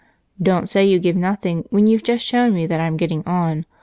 "Don't 0.41 0.67
say 0.67 0.83
that 0.83 0.89
you 0.91 0.97
give 0.97 1.15
nothing, 1.15 1.63
when 1.69 1.85
you've 1.85 2.01
just 2.01 2.25
shown 2.25 2.55
me 2.55 2.65
that 2.65 2.79
I'm 2.79 2.97
getting 2.97 3.21
on. 3.27 3.67